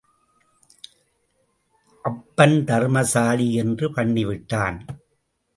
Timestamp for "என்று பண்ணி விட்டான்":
3.53-4.85